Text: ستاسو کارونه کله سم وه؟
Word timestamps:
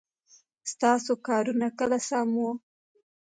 ستاسو 0.71 1.11
کارونه 1.27 1.67
کله 1.79 1.97
سم 2.07 2.27
وه؟ 2.39 2.51